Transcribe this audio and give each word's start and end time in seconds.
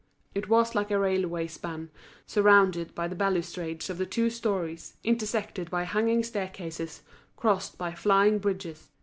It 0.33 0.49
was 0.49 0.73
like 0.73 0.89
a 0.89 0.97
railway 0.97 1.45
span, 1.45 1.91
surrounded 2.25 2.95
by 2.95 3.07
the 3.07 3.13
balustrades 3.13 3.87
of 3.87 3.99
the 3.99 4.05
two 4.07 4.31
storeys, 4.31 4.95
intersected 5.03 5.69
by 5.69 5.83
hanging 5.83 6.23
staircases, 6.23 7.03
crossed 7.37 7.77
by 7.77 7.93
flying 7.93 8.39
bridges. 8.39 8.89